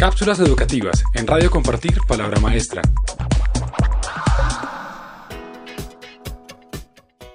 Cápsulas 0.00 0.40
educativas 0.40 1.04
en 1.12 1.26
Radio 1.26 1.50
Compartir 1.50 1.98
Palabra 2.08 2.40
Maestra. 2.40 2.80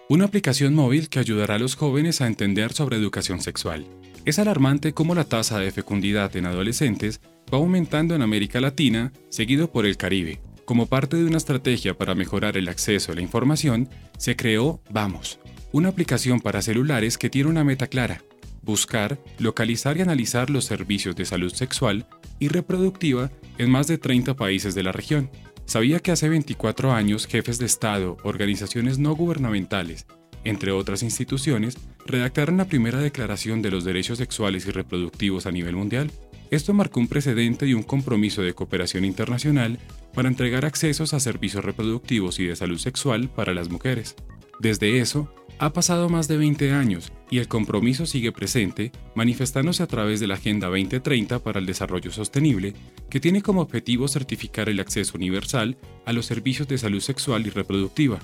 Una 0.10 0.26
aplicación 0.26 0.73
móvil 0.73 1.07
que 1.07 1.20
ayudará 1.20 1.55
a 1.55 1.59
los 1.59 1.75
jóvenes 1.75 2.21
a 2.21 2.25
entender 2.25 2.73
sobre 2.73 2.97
educación 2.97 3.39
sexual. 3.39 3.86
Es 4.25 4.39
alarmante 4.39 4.96
cómo 4.96 5.13
la 5.13 5.25
tasa 5.25 5.59
de 5.59 5.71
fecundidad 5.71 6.36
en 6.36 6.47
adolescentes 6.47 7.21
va 7.54 7.60
aumentando 7.60 8.15
en 8.15 8.24
América 8.24 8.60
Latina, 8.60 9.13
seguido 9.29 9.72
por 9.72 9.86
el 9.86 9.96
Caribe. 9.96 10.42
Como 10.66 10.88
parte 10.88 11.18
de 11.18 11.26
una 11.26 11.38
estrategia 11.38 11.96
para 11.96 12.16
mejorar 12.16 12.58
el 12.58 12.68
acceso 12.68 13.12
a 13.12 13.16
la 13.16 13.22
información, 13.22 13.90
se 14.18 14.36
creó 14.36 14.82
Vamos, 14.90 15.38
una 15.72 15.90
aplicación 15.90 16.41
para 16.41 16.63
celulares 16.63 17.20
que 17.20 17.30
tiene 17.30 17.48
una 17.48 17.63
meta 17.63 17.86
clara, 17.86 18.23
buscar, 18.63 19.20
localizar 19.38 19.98
y 19.98 20.02
analizar 20.02 20.50
los 20.50 20.66
servicios 20.66 21.16
de 21.16 21.26
salud 21.26 21.54
sexual 21.54 22.08
y 22.45 22.48
reproductiva 22.48 23.31
en 23.58 23.70
más 23.70 23.88
de 23.88 23.98
30 23.98 24.35
países 24.35 24.76
de 24.76 24.84
la 24.84 24.91
región. 24.91 25.30
Sabía 25.66 25.99
que 25.99 26.12
hace 26.12 26.30
24 26.30 26.94
años 26.94 27.26
jefes 27.26 27.58
de 27.58 27.66
Estado, 27.66 28.17
organizaciones 28.23 28.99
no 28.99 29.16
gubernamentales, 29.16 30.05
entre 30.44 30.72
otras 30.72 31.02
instituciones, 31.02 31.76
redactaron 32.05 32.58
la 32.58 32.66
primera 32.66 33.00
declaración 33.00 33.63
de 33.63 33.72
los 33.72 33.84
derechos 33.84 34.20
sexuales 34.20 34.67
y 34.67 34.72
reproductivos 34.72 35.48
a 35.48 35.52
nivel 35.52 35.76
mundial. 35.76 36.12
Esto 36.52 36.72
marcó 36.72 37.00
un 37.00 37.08
precedente 37.08 37.66
y 37.66 37.73
un 37.73 37.81
compromiso 37.81 38.44
de 38.44 38.53
cooperación 38.53 39.03
internacional 39.03 39.80
para 40.14 40.30
entregar 40.30 40.64
accesos 40.64 41.16
a 41.16 41.20
servicios 41.20 41.66
reproductivos 41.66 42.39
y 42.39 42.45
de 42.45 42.55
salud 42.55 42.77
sexual 42.77 43.30
para 43.30 43.55
las 43.55 43.70
mujeres. 43.70 44.16
Desde 44.59 45.00
eso, 45.00 45.34
ha 45.58 45.73
pasado 45.73 46.09
más 46.09 46.27
de 46.27 46.38
20 46.38 46.72
años 46.72 47.12
y 47.30 47.40
el 47.40 47.48
compromiso 47.48 48.06
sigue 48.06 48.32
presente, 48.32 48.92
manifestándose 49.16 49.84
a 49.84 49.88
través 49.88 50.20
de 50.20 50.28
la 50.28 50.36
Agenda 50.36 50.68
2030 50.68 51.40
para 51.40 51.60
el 51.60 51.66
Desarrollo 51.66 52.12
Sostenible, 52.12 52.74
que 53.10 53.20
tiene 53.20 53.42
como 53.42 53.62
objetivo 53.62 54.08
certificar 54.08 54.70
el 54.70 54.80
acceso 54.80 55.18
universal 55.18 55.78
a 56.06 56.14
los 56.14 56.26
servicios 56.26 56.67
de 56.67 56.78
salud 56.78 57.02
sexual 57.02 57.45
y 57.48 57.50
reproductiva, 57.50 58.20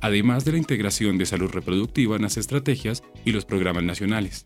además 0.00 0.44
de 0.44 0.52
la 0.52 0.58
integración 0.58 1.18
de 1.18 1.26
salud 1.26 1.50
reproductiva 1.50 2.16
en 2.16 2.22
las 2.22 2.36
estrategias 2.36 3.02
y 3.24 3.32
los 3.32 3.44
programas 3.44 3.84
nacionales. 3.84 4.44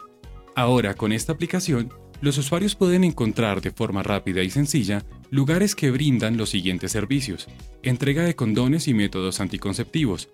Ahora, 0.54 0.94
con 0.94 1.12
esta 1.12 1.32
aplicación, 1.32 1.92
los 2.20 2.38
usuarios 2.38 2.74
pueden 2.74 3.04
encontrar 3.04 3.60
de 3.60 3.70
forma 3.70 4.02
rápida 4.02 4.42
y 4.42 4.50
sencilla 4.50 5.04
lugares 5.30 5.74
que 5.74 5.90
brindan 5.90 6.36
los 6.36 6.50
siguientes 6.50 6.92
servicios, 6.92 7.48
entrega 7.82 8.22
de 8.22 8.36
condones 8.36 8.86
y 8.88 8.94
métodos 8.94 9.40
anticonceptivos, 9.40 10.28